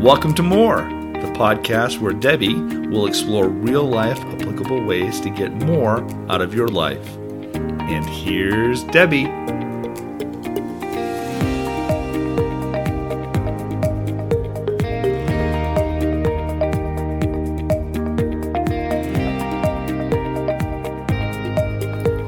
[0.00, 5.52] Welcome to More, the podcast where Debbie will explore real life applicable ways to get
[5.52, 6.02] more
[6.32, 7.06] out of your life.
[7.54, 9.24] And here's Debbie.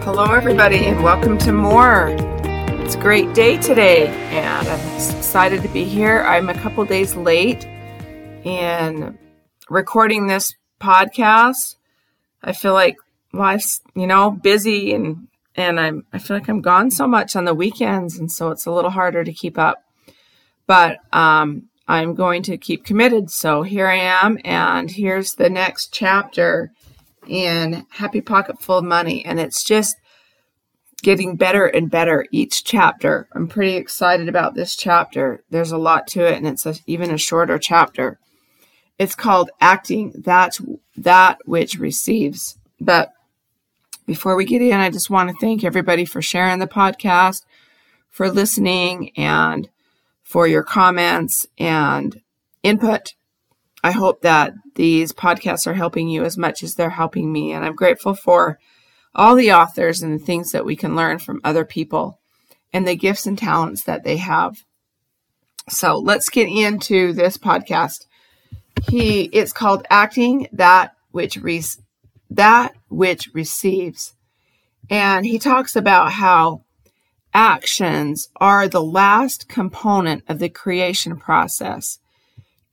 [0.05, 2.09] Hello, everybody, and welcome to more.
[2.85, 6.21] It's a great day today, and I'm excited to be here.
[6.25, 7.65] I'm a couple days late
[8.45, 9.19] in
[9.71, 11.77] recording this podcast.
[12.43, 12.99] I feel like
[13.33, 17.47] life's, you know, busy and and I'm I feel like I'm gone so much on
[17.47, 19.83] the weekends, and so it's a little harder to keep up.
[20.67, 23.31] But um, I'm going to keep committed.
[23.31, 26.73] So here I am, and here's the next chapter
[27.27, 29.97] in Happy Pocket Full of Money, and it's just
[31.03, 33.29] getting better and better each chapter.
[33.33, 35.43] I'm pretty excited about this chapter.
[35.51, 38.19] There's a lot to it, and it's a, even a shorter chapter.
[38.99, 40.59] It's called Acting That
[40.97, 42.57] That Which Receives.
[42.81, 43.13] But
[44.07, 47.43] before we get in, I just want to thank everybody for sharing the podcast,
[48.09, 49.69] for listening, and
[50.23, 52.21] for your comments and
[52.63, 53.15] input.
[53.83, 57.53] I hope that these podcasts are helping you as much as they're helping me.
[57.53, 58.61] And I'm grateful for
[59.15, 62.21] all the authors and the things that we can learn from other people
[62.73, 64.65] and the gifts and talents that they have.
[65.69, 68.07] So let's get into this podcast.
[68.89, 71.63] He it's called acting that which re-
[72.31, 74.15] that which receives.
[74.91, 76.65] And he talks about how
[77.33, 81.99] actions are the last component of the creation process.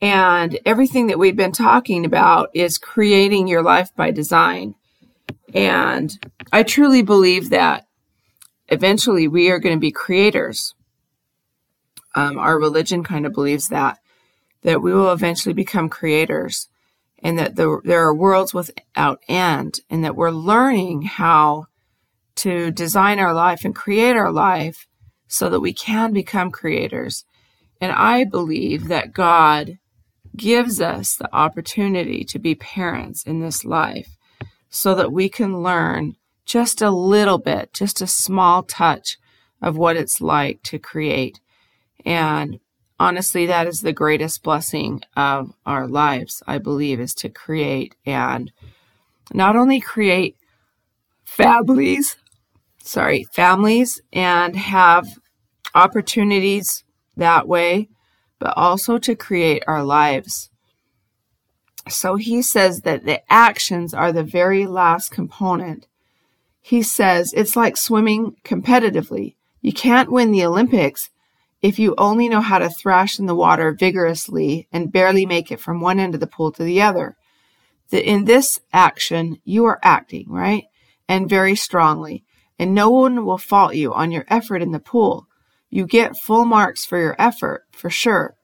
[0.01, 4.75] And everything that we've been talking about is creating your life by design.
[5.53, 6.11] And
[6.51, 7.85] I truly believe that
[8.67, 10.73] eventually we are going to be creators.
[12.15, 13.99] Um, our religion kind of believes that,
[14.63, 16.67] that we will eventually become creators
[17.21, 21.65] and that the, there are worlds without end and that we're learning how
[22.35, 24.87] to design our life and create our life
[25.27, 27.25] so that we can become creators.
[27.81, 29.77] And I believe that God
[30.35, 34.17] gives us the opportunity to be parents in this life
[34.69, 36.15] so that we can learn
[36.45, 39.17] just a little bit, just a small touch
[39.61, 41.39] of what it's like to create.
[42.05, 42.59] And
[42.99, 48.51] honestly, that is the greatest blessing of our lives, I believe, is to create and
[49.33, 50.37] not only create
[51.23, 52.17] families,
[52.83, 55.07] sorry, families and have
[55.75, 56.83] opportunities
[57.15, 57.89] that way,
[58.39, 60.48] but also to create our lives.
[61.89, 65.87] So he says that the actions are the very last component.
[66.61, 69.35] He says it's like swimming competitively.
[69.61, 71.09] You can't win the Olympics
[71.61, 75.59] if you only know how to thrash in the water vigorously and barely make it
[75.59, 77.17] from one end of the pool to the other.
[77.89, 80.65] The, in this action, you are acting, right?
[81.07, 82.23] And very strongly.
[82.57, 85.27] And no one will fault you on your effort in the pool.
[85.69, 88.35] You get full marks for your effort, for sure.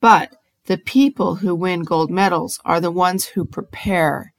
[0.00, 0.34] But
[0.70, 4.32] the people who win gold medals are the ones who prepare,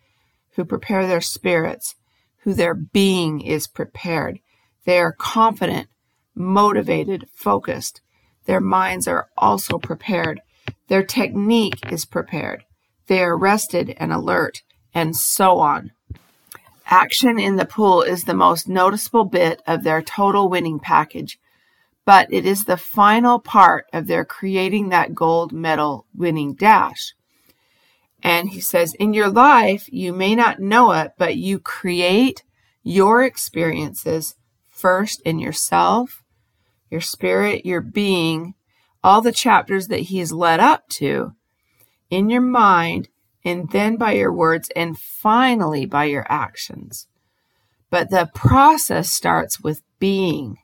[0.56, 1.96] who prepare their spirits,
[2.44, 4.40] who their being is prepared.
[4.86, 5.90] They are confident,
[6.34, 8.00] motivated, focused.
[8.46, 10.40] Their minds are also prepared.
[10.88, 12.64] Their technique is prepared.
[13.08, 14.62] They are rested and alert,
[14.94, 15.92] and so on.
[16.86, 21.38] Action in the pool is the most noticeable bit of their total winning package
[22.06, 27.14] but it is the final part of their creating that gold medal winning dash.
[28.24, 32.44] And he says, in your life, you may not know it, but you create
[32.84, 34.36] your experiences
[34.70, 36.24] first in yourself,
[36.90, 38.54] your spirit, your being,
[39.04, 41.34] all the chapters that he's led up to
[42.10, 43.08] in your mind,
[43.44, 47.08] and then by your words, and finally by your actions.
[47.90, 50.58] But the process starts with being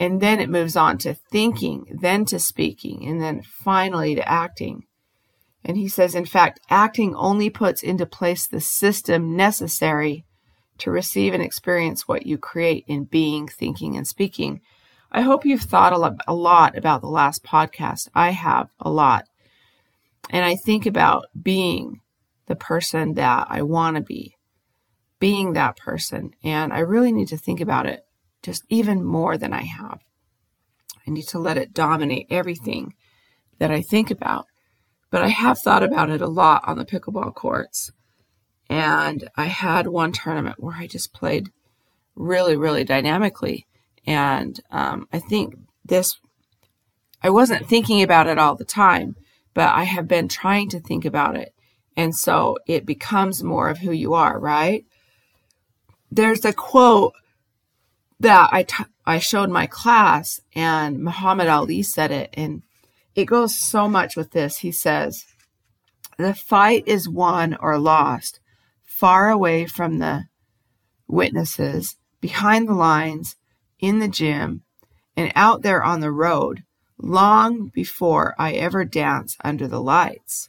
[0.00, 4.84] and then it moves on to thinking, then to speaking, and then finally to acting.
[5.64, 10.24] And he says, in fact, acting only puts into place the system necessary
[10.78, 14.60] to receive and experience what you create in being, thinking, and speaking.
[15.12, 15.92] I hope you've thought
[16.26, 18.08] a lot about the last podcast.
[18.14, 19.26] I have a lot.
[20.30, 22.00] And I think about being
[22.46, 24.34] the person that I want to be,
[25.20, 26.34] being that person.
[26.42, 28.04] And I really need to think about it
[28.44, 30.00] just even more than I have.
[31.06, 32.94] I need to let it dominate everything
[33.58, 34.46] that I think about.
[35.10, 37.90] But I have thought about it a lot on the pickleball courts.
[38.68, 41.50] And I had one tournament where I just played
[42.14, 43.66] really, really dynamically.
[44.06, 45.54] And um, I think
[45.84, 46.18] this,
[47.22, 49.16] I wasn't thinking about it all the time,
[49.54, 51.54] but I have been trying to think about it.
[51.96, 54.84] And so it becomes more of who you are, right?
[56.10, 57.14] There's a quote
[58.20, 62.62] that I, t- I showed my class, and Muhammad Ali said it, and
[63.14, 64.58] it goes so much with this.
[64.58, 65.24] He says,
[66.18, 68.40] The fight is won or lost
[68.84, 70.24] far away from the
[71.08, 73.36] witnesses, behind the lines,
[73.80, 74.62] in the gym,
[75.16, 76.62] and out there on the road
[76.96, 80.48] long before I ever dance under the lights.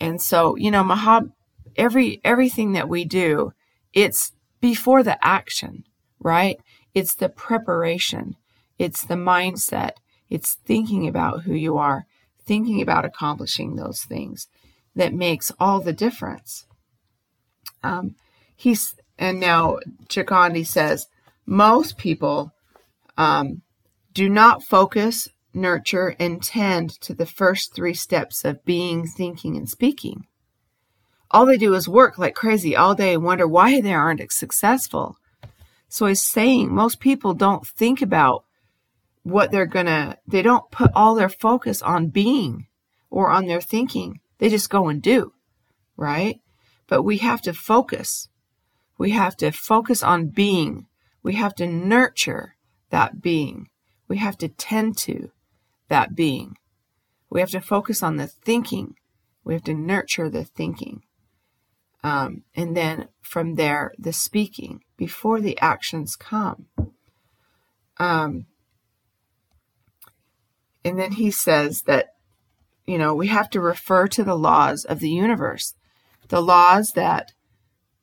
[0.00, 1.32] And so, you know, Mahab,
[1.76, 3.52] every everything that we do,
[3.92, 5.84] it's before the action,
[6.22, 6.58] right?
[6.94, 8.36] It's the preparation.
[8.78, 9.92] It's the mindset.
[10.30, 12.06] It's thinking about who you are,
[12.44, 14.48] thinking about accomplishing those things
[14.94, 16.66] that makes all the difference.
[17.82, 18.14] Um,
[18.54, 19.78] he's and now
[20.08, 21.06] Gikandi says
[21.46, 22.52] most people
[23.16, 23.62] um,
[24.12, 29.68] do not focus, nurture, and tend to the first three steps of being, thinking, and
[29.68, 30.26] speaking.
[31.30, 35.16] All they do is work like crazy all day and wonder why they aren't successful.
[35.92, 38.46] So he's saying most people don't think about
[39.24, 42.66] what they're gonna, they don't put all their focus on being
[43.10, 44.20] or on their thinking.
[44.38, 45.34] They just go and do,
[45.94, 46.40] right?
[46.88, 48.30] But we have to focus.
[48.96, 50.86] We have to focus on being.
[51.22, 52.56] We have to nurture
[52.88, 53.68] that being.
[54.08, 55.30] We have to tend to
[55.88, 56.56] that being.
[57.28, 58.94] We have to focus on the thinking.
[59.44, 61.02] We have to nurture the thinking.
[62.04, 66.66] Um, and then from there, the speaking before the actions come.
[67.98, 68.46] Um,
[70.84, 72.14] and then he says that,
[72.86, 75.74] you know, we have to refer to the laws of the universe,
[76.28, 77.32] the laws that,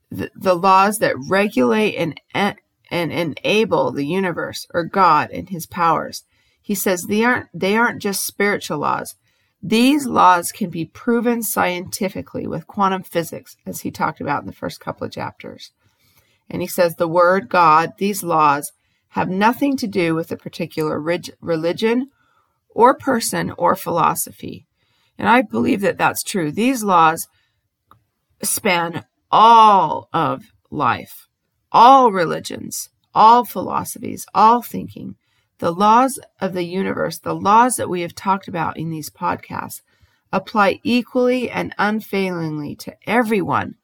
[0.10, 6.24] the, the laws that regulate and, and enable the universe or God and his powers.
[6.62, 9.16] He says they aren't, they aren't just spiritual laws.
[9.62, 14.54] These laws can be proven scientifically with quantum physics, as he talked about in the
[14.54, 15.72] first couple of chapters.
[16.50, 18.72] And he says the word God, these laws,
[19.10, 21.00] have nothing to do with a particular
[21.42, 22.10] religion
[22.70, 24.66] or person or philosophy.
[25.18, 26.52] And I believe that that's true.
[26.52, 27.28] These laws
[28.42, 31.28] span all of life,
[31.72, 35.16] all religions, all philosophies, all thinking.
[35.60, 39.82] The laws of the universe, the laws that we have talked about in these podcasts,
[40.32, 43.76] apply equally and unfailingly to everyone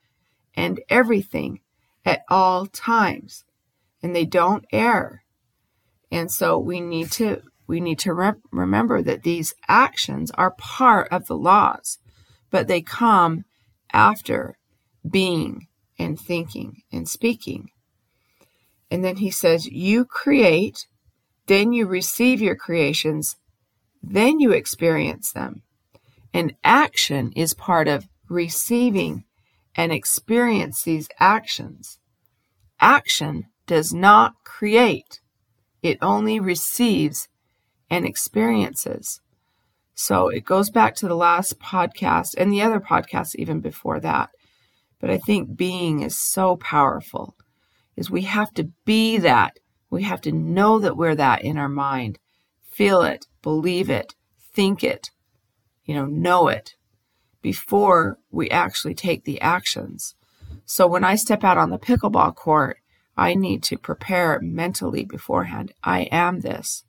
[0.56, 1.60] and everything
[2.06, 3.44] at all times.
[4.02, 5.24] And they don't err.
[6.12, 11.08] And so we need to we need to re- remember that these actions are part
[11.12, 11.98] of the laws,
[12.52, 13.44] but they come
[13.92, 14.58] after
[15.10, 15.68] being
[15.98, 17.70] and thinking and speaking.
[18.92, 20.86] And then he says, You create,
[21.48, 23.36] then you receive your creations,
[24.02, 25.62] then you experience them.
[26.34, 29.24] And action is part of receiving
[29.76, 32.00] and experience these actions.
[32.80, 35.20] Action does not create,
[35.82, 37.28] it only receives
[37.90, 39.22] and experiences.
[39.94, 44.30] So it goes back to the last podcast and the other podcasts even before that.
[45.00, 47.36] But I think being is so powerful
[47.96, 49.60] is we have to be that.
[49.96, 52.20] We have to know that we're that in our mind.
[52.70, 54.14] Feel it, believe it,
[54.54, 55.10] think it,
[55.86, 56.76] you know, know it
[57.42, 60.14] before we actually take the actions.
[60.66, 62.76] So when I step out on the pickleball court,
[63.16, 65.72] I need to prepare mentally beforehand.
[65.82, 66.84] I am this.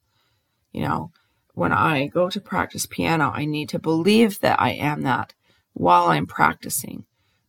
[0.73, 1.13] You know,
[1.55, 5.33] when I go to practice piano, I need to believe that I am that
[5.75, 7.05] while I'm practicing,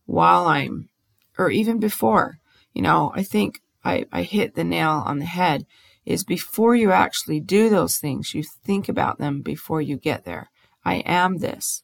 [0.06, 0.88] while I'm,
[1.36, 2.38] or even before.
[2.74, 5.66] You know, I think I, I hit the nail on the head
[6.04, 10.50] is before you actually do those things, you think about them before you get there.
[10.84, 11.82] I am this.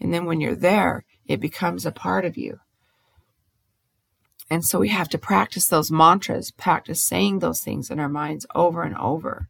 [0.00, 2.58] And then when you're there, it becomes a part of you.
[4.50, 8.46] And so we have to practice those mantras, practice saying those things in our minds
[8.54, 9.48] over and over.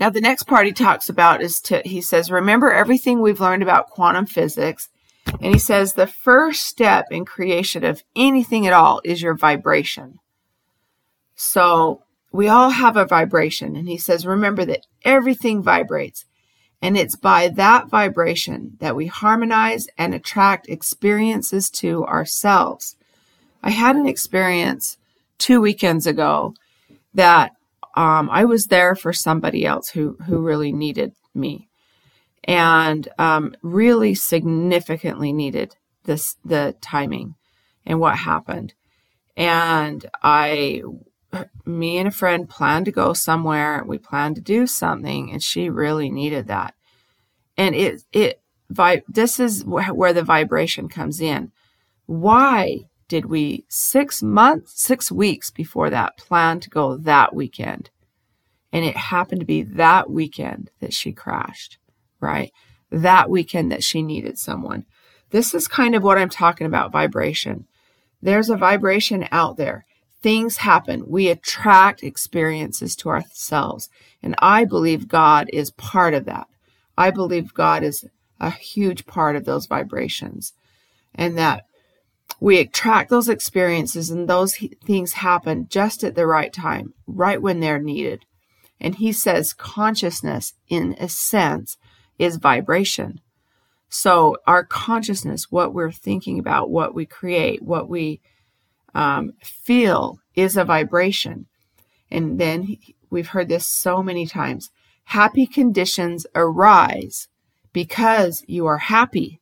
[0.00, 3.62] Now, the next part he talks about is to, he says, remember everything we've learned
[3.62, 4.88] about quantum physics.
[5.40, 10.18] And he says the first step in creation of anything at all is your vibration.
[11.36, 13.76] So we all have a vibration.
[13.76, 16.24] And he says, remember that everything vibrates.
[16.82, 22.96] And it's by that vibration that we harmonize and attract experiences to ourselves.
[23.62, 24.98] I had an experience
[25.38, 26.54] two weekends ago
[27.14, 27.52] that
[27.94, 31.68] um, I was there for somebody else who who really needed me,
[32.42, 37.36] and um, really significantly needed this the timing
[37.86, 38.74] and what happened.
[39.36, 40.82] And I,
[41.64, 43.82] me and a friend planned to go somewhere.
[43.84, 46.74] We planned to do something, and she really needed that.
[47.56, 51.52] And it it vi- this is wh- where the vibration comes in.
[52.06, 57.90] Why did we six months, six weeks before that plan to go that weekend?
[58.72, 61.78] And it happened to be that weekend that she crashed,
[62.20, 62.52] right?
[62.90, 64.84] That weekend that she needed someone.
[65.30, 67.66] This is kind of what I'm talking about vibration.
[68.20, 69.86] There's a vibration out there.
[70.24, 71.04] Things happen.
[71.06, 73.90] We attract experiences to ourselves.
[74.22, 76.46] And I believe God is part of that.
[76.96, 78.06] I believe God is
[78.40, 80.54] a huge part of those vibrations
[81.14, 81.66] and that
[82.40, 87.60] we attract those experiences and those things happen just at the right time, right when
[87.60, 88.24] they're needed.
[88.80, 91.76] And he says consciousness, in a sense,
[92.18, 93.20] is vibration.
[93.90, 98.22] So our consciousness, what we're thinking about, what we create, what we
[98.94, 101.46] um, feel is a vibration.
[102.10, 102.76] And then
[103.10, 104.70] we've heard this so many times.
[105.04, 107.28] Happy conditions arise
[107.72, 109.40] because you are happy,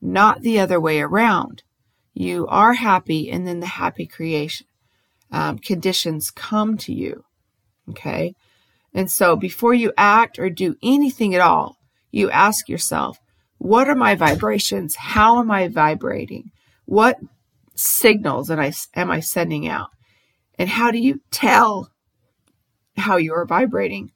[0.00, 1.62] not the other way around.
[2.12, 4.66] You are happy, and then the happy creation
[5.30, 7.24] um, conditions come to you.
[7.90, 8.34] Okay.
[8.92, 11.76] And so before you act or do anything at all,
[12.10, 13.18] you ask yourself,
[13.58, 14.96] what are my vibrations?
[14.96, 16.50] How am I vibrating?
[16.86, 17.18] What
[17.80, 19.90] signals am I, am I sending out?
[20.58, 21.90] And how do you tell
[22.96, 24.12] how you're vibrating?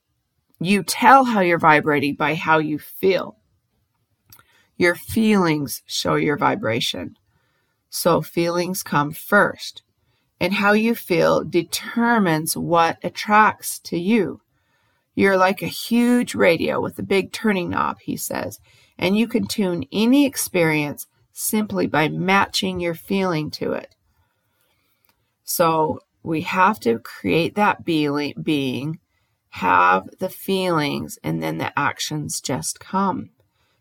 [0.61, 3.37] You tell how you're vibrating by how you feel.
[4.77, 7.17] Your feelings show your vibration.
[7.89, 9.83] So feelings come first.
[10.41, 14.41] And how you feel determines what attracts to you.
[15.15, 18.59] You're like a huge radio with a big turning knob, he says,
[18.99, 23.95] and you can tune any experience simply by matching your feeling to it.
[25.43, 29.01] So we have to create that being,
[29.51, 33.31] have the feelings, and then the actions just come.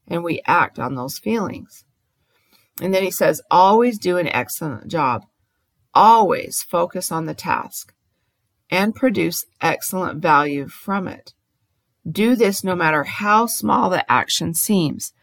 [0.08, 1.86] And we act on those feelings.
[2.82, 5.26] And then he says, always do an excellent job.
[5.94, 7.94] Always focus on the task
[8.70, 11.34] and produce excellent value from it.
[12.10, 15.14] Do this no matter how small the action seems.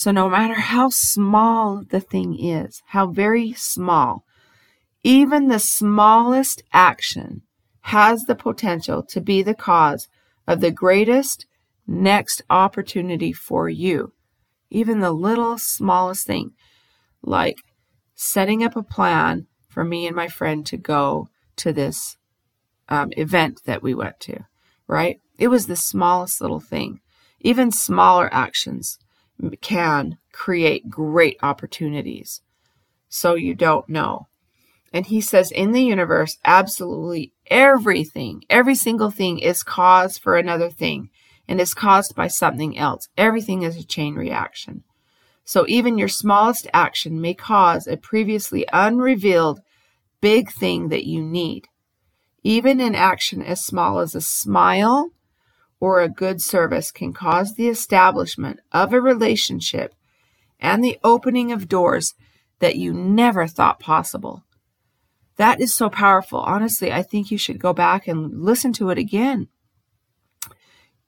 [0.00, 4.24] So, no matter how small the thing is, how very small,
[5.04, 7.42] even the smallest action
[7.82, 10.08] has the potential to be the cause
[10.46, 11.44] of the greatest
[11.86, 14.14] next opportunity for you.
[14.70, 16.52] Even the little smallest thing,
[17.20, 17.58] like
[18.14, 22.16] setting up a plan for me and my friend to go to this
[22.88, 24.46] um, event that we went to,
[24.86, 25.20] right?
[25.36, 27.02] It was the smallest little thing.
[27.40, 28.98] Even smaller actions
[29.60, 32.40] can create great opportunities.
[33.08, 34.28] So you don't know.
[34.92, 40.70] And he says in the universe, absolutely everything, every single thing is cause for another
[40.70, 41.10] thing
[41.48, 43.08] and is caused by something else.
[43.16, 44.84] Everything is a chain reaction.
[45.44, 49.60] So even your smallest action may cause a previously unrevealed
[50.20, 51.66] big thing that you need.
[52.42, 55.10] Even an action as small as a smile
[55.80, 59.94] or a good service can cause the establishment of a relationship
[60.60, 62.14] and the opening of doors
[62.58, 64.44] that you never thought possible.
[65.36, 66.40] That is so powerful.
[66.40, 69.48] Honestly, I think you should go back and listen to it again.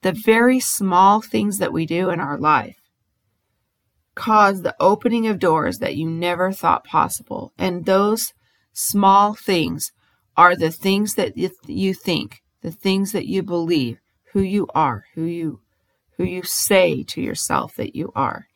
[0.01, 2.77] The very small things that we do in our life
[4.15, 7.53] cause the opening of doors that you never thought possible.
[7.57, 8.33] And those
[8.73, 9.91] small things
[10.35, 13.99] are the things that you think, the things that you believe,
[14.33, 15.61] who you are, who you
[16.17, 18.47] who you say to yourself that you are.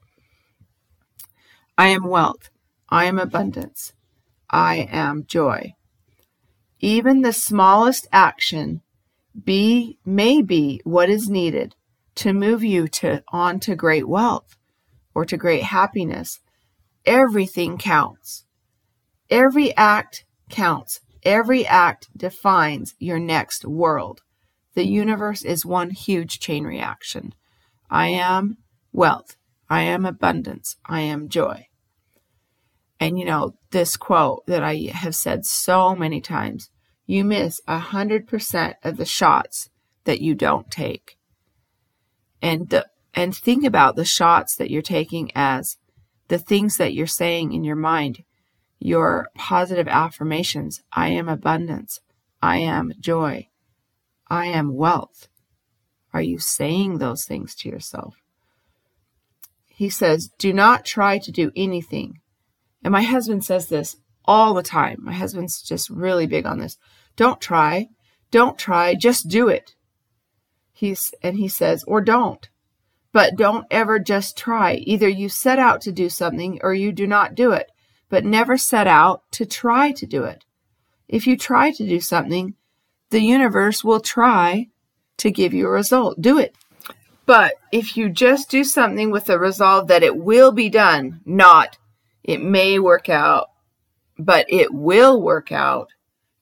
[1.78, 2.50] I am wealth.
[2.90, 3.94] I am abundance.
[4.50, 5.74] I am joy.
[6.80, 8.82] Even the smallest action
[9.44, 11.76] be may be what is needed
[12.16, 14.56] to move you to on to great wealth
[15.14, 16.40] or to great happiness.
[17.06, 18.46] Everything counts.
[19.30, 21.02] Every act counts.
[21.24, 24.22] Every act defines your next world.
[24.78, 27.34] The universe is one huge chain reaction.
[27.90, 28.58] I am
[28.94, 29.36] wealth.
[29.68, 30.76] I am abundance.
[30.86, 31.66] I am joy.
[33.00, 36.70] And you know, this quote that I have said so many times
[37.08, 39.72] you miss a hundred percent of the shots
[40.04, 41.18] that you don't take.
[42.40, 45.78] And the, and think about the shots that you're taking as
[46.28, 48.24] the things that you're saying in your mind,
[48.78, 50.84] your positive affirmations.
[50.94, 52.00] I am abundance.
[52.44, 53.48] I am joy.
[54.30, 55.28] I am wealth.
[56.14, 58.16] Are you saying those things to yourself?
[59.68, 62.20] He says, do not try to do anything.
[62.84, 64.98] And my husband says this all the time.
[65.02, 66.78] My husband's just really big on this.
[67.16, 67.90] Don't try.
[68.32, 68.96] Don't try.
[68.96, 69.76] Just do it.
[70.74, 72.50] He's, and he says, or don't.
[73.14, 74.76] But don't ever just try.
[74.76, 77.72] Either you set out to do something or you do not do it,
[78.10, 80.46] but never set out to try to do it.
[81.08, 82.56] If you try to do something,
[83.10, 84.68] the universe will try
[85.18, 86.22] to give you a result.
[86.22, 86.56] Do it.
[87.26, 91.78] But if you just do something with the resolve that it will be done, not
[92.24, 93.50] it may work out,
[94.18, 95.90] but it will work out,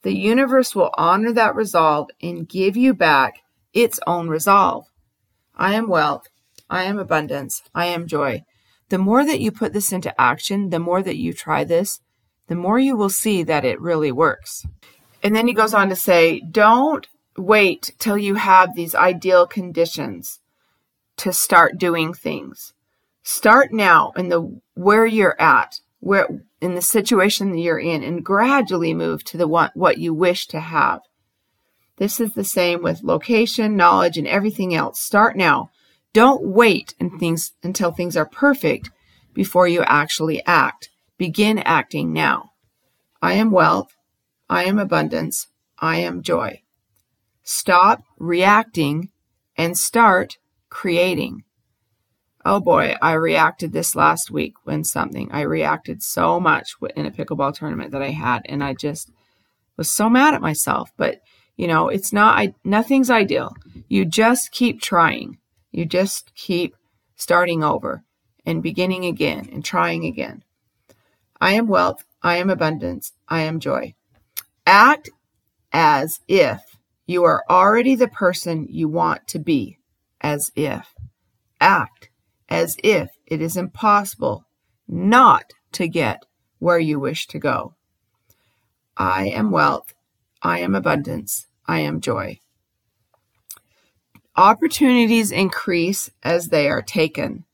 [0.02, 3.42] the universe will honor that resolve and give you back
[3.72, 4.86] its own resolve.
[5.56, 6.28] I am wealth.
[6.70, 7.62] I am abundance.
[7.74, 8.44] I am joy.
[8.88, 12.00] The more that you put this into action, the more that you try this,
[12.46, 14.64] the more you will see that it really works.
[15.22, 17.06] And then he goes on to say, don't
[17.36, 20.40] wait till you have these ideal conditions
[21.16, 22.72] to start doing things.
[23.22, 26.28] Start now in the where you're at, where
[26.60, 30.46] in the situation that you're in and gradually move to the one, what you wish
[30.48, 31.00] to have.
[31.96, 35.00] This is the same with location, knowledge, and everything else.
[35.00, 35.70] Start now.
[36.12, 38.90] Don't wait and things, until things are perfect
[39.34, 40.90] before you actually act.
[41.18, 42.52] Begin acting now.
[43.20, 43.95] I am wealth.
[44.48, 45.48] I am abundance.
[45.78, 46.62] I am joy.
[47.42, 49.10] Stop reacting
[49.56, 50.38] and start
[50.68, 51.44] creating.
[52.44, 55.30] Oh boy, I reacted this last week when something.
[55.32, 59.10] I reacted so much in a pickleball tournament that I had, and I just
[59.76, 60.92] was so mad at myself.
[60.96, 61.20] But
[61.56, 62.38] you know, it's not.
[62.38, 63.54] I nothing's ideal.
[63.88, 65.38] You just keep trying.
[65.72, 66.76] You just keep
[67.16, 68.04] starting over
[68.44, 70.44] and beginning again and trying again.
[71.40, 72.04] I am wealth.
[72.22, 73.12] I am abundance.
[73.28, 73.94] I am joy.
[74.66, 75.08] Act
[75.72, 76.60] as if
[77.06, 79.78] you are already the person you want to be.
[80.20, 80.92] As if.
[81.60, 82.10] Act
[82.48, 84.44] as if it is impossible
[84.88, 86.24] not to get
[86.58, 87.74] where you wish to go.
[88.96, 89.94] I am wealth.
[90.42, 91.46] I am abundance.
[91.66, 92.40] I am joy.
[94.36, 97.44] Opportunities increase as they are taken.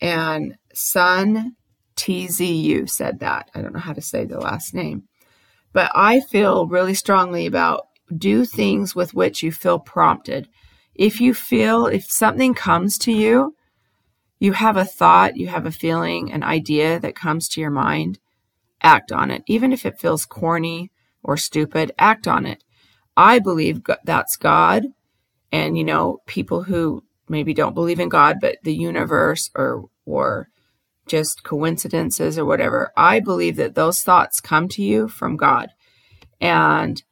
[0.00, 1.56] And Sun
[1.96, 3.50] TZU said that.
[3.54, 5.04] I don't know how to say the last name.
[5.76, 10.48] But I feel really strongly about do things with which you feel prompted.
[10.94, 13.54] If you feel, if something comes to you,
[14.38, 18.18] you have a thought, you have a feeling, an idea that comes to your mind,
[18.80, 19.42] act on it.
[19.46, 20.90] Even if it feels corny
[21.22, 22.64] or stupid, act on it.
[23.14, 24.86] I believe that's God
[25.52, 30.48] and you know people who maybe don't believe in god but the universe or or
[31.06, 35.70] just coincidences or whatever i believe that those thoughts come to you from god
[36.40, 37.02] and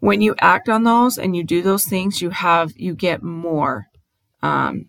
[0.00, 3.86] when you act on those and you do those things you have you get more
[4.42, 4.88] um,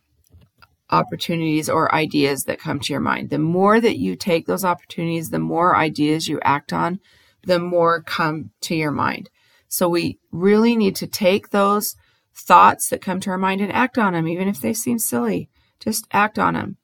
[0.91, 5.29] opportunities or ideas that come to your mind the more that you take those opportunities
[5.29, 6.99] the more ideas you act on
[7.43, 9.29] the more come to your mind
[9.69, 11.95] so we really need to take those
[12.33, 15.49] thoughts that come to our mind and act on them, even if they seem silly.
[15.79, 16.77] Just act on them.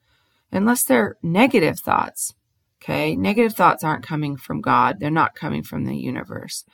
[0.55, 2.33] Unless they're negative thoughts.
[2.81, 3.15] Okay.
[3.15, 4.99] Negative thoughts aren't coming from God.
[4.99, 6.65] They're not coming from the universe.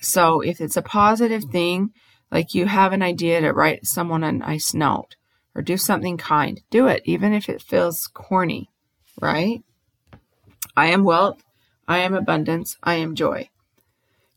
[0.00, 1.90] So if it's a positive thing,
[2.30, 5.16] like you have an idea to write someone a nice note
[5.54, 8.70] or do something kind, do it, even if it feels corny,
[9.20, 9.62] right?
[10.76, 11.42] I am wealth.
[11.88, 12.76] I am abundance.
[12.82, 13.48] I am joy.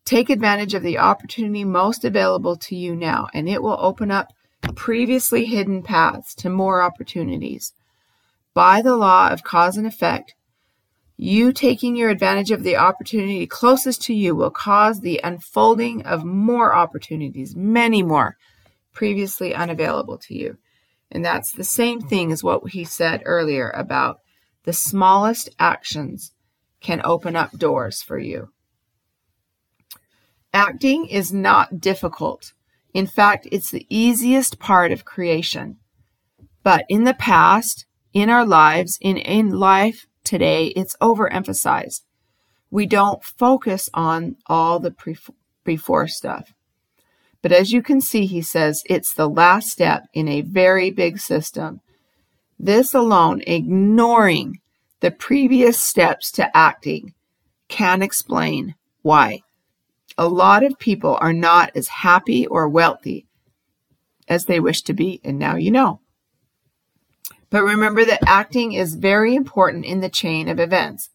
[0.05, 4.33] Take advantage of the opportunity most available to you now, and it will open up
[4.75, 7.73] previously hidden paths to more opportunities.
[8.53, 10.35] By the law of cause and effect,
[11.17, 16.23] you taking your advantage of the opportunity closest to you will cause the unfolding of
[16.23, 18.37] more opportunities, many more
[18.93, 20.57] previously unavailable to you.
[21.11, 24.19] And that's the same thing as what he said earlier about
[24.63, 26.31] the smallest actions
[26.81, 28.49] can open up doors for you.
[30.53, 32.53] Acting is not difficult.
[32.93, 35.77] In fact, it's the easiest part of creation.
[36.63, 42.01] But in the past, in our lives, in, in life today, it's overemphasized.
[42.71, 45.17] We don't focus on all the pre-
[45.63, 46.53] before stuff.
[47.41, 51.19] But as you can see, he says it's the last step in a very big
[51.19, 51.81] system.
[52.57, 54.61] This alone, ignoring
[55.01, 57.13] the previous steps to acting,
[57.67, 59.41] can explain why
[60.17, 63.25] a lot of people are not as happy or wealthy
[64.27, 65.99] as they wish to be, and now you know.
[67.53, 71.11] But remember that acting is very important in the chain of events.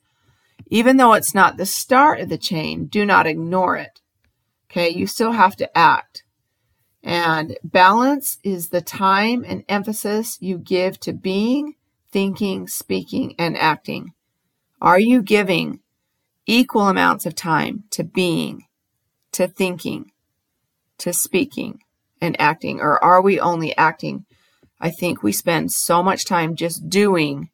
[0.69, 4.01] Even though it's not the start of the chain, do not ignore it.
[4.71, 6.23] Okay, you still have to act.
[7.03, 11.75] And balance is the time and emphasis you give to being,
[12.13, 14.13] thinking, speaking, and acting.
[14.81, 15.81] Are you giving
[16.47, 18.67] equal amounts of time to being,
[19.33, 20.13] to thinking,
[20.99, 21.83] to speaking
[22.21, 22.81] and acting?
[22.81, 24.25] Or are we only acting
[24.81, 27.51] I think we spend so much time just doing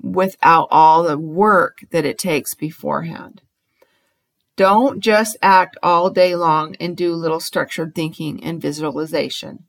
[0.00, 3.42] without all the work that it takes beforehand.
[4.56, 9.64] Don't just act all day long and do little structured thinking and visualization.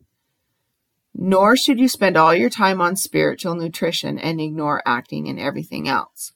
[1.14, 5.88] Nor should you spend all your time on spiritual nutrition and ignore acting and everything
[5.88, 6.32] else.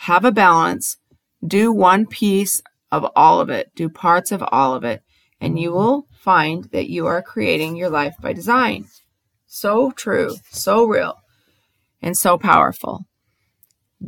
[0.00, 0.98] Have a balance.
[1.46, 3.70] Do one piece of all of it.
[3.74, 5.02] Do parts of all of it.
[5.40, 8.86] And you will find that you are creating your life by design.
[9.46, 11.18] So true, so real,
[12.02, 13.06] and so powerful.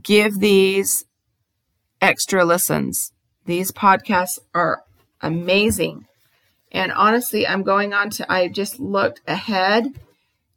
[0.02, 1.04] Give these
[2.00, 3.12] extra listens.
[3.46, 4.82] These podcasts are
[5.20, 6.06] amazing.
[6.70, 9.94] And honestly, I'm going on to, I just looked ahead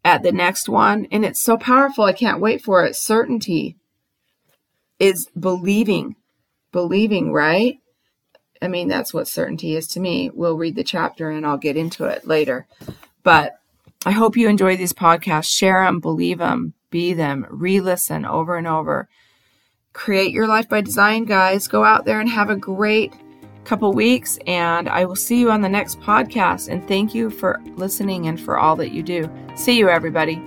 [0.04, 2.04] at the next one, and it's so powerful.
[2.04, 2.96] I can't wait for it.
[2.96, 3.78] Certainty
[5.00, 6.16] is believing,
[6.72, 7.78] believing, right?
[8.62, 10.30] I mean, that's what certainty is to me.
[10.32, 12.68] We'll read the chapter and I'll get into it later.
[13.24, 13.56] But
[14.06, 15.56] I hope you enjoy these podcasts.
[15.56, 19.08] Share them, believe them, be them, re listen over and over.
[19.94, 21.68] Create your life by design, guys.
[21.68, 23.14] Go out there and have a great
[23.64, 26.70] couple weeks, and I will see you on the next podcast.
[26.70, 29.30] And thank you for listening and for all that you do.
[29.56, 30.42] See you, everybody.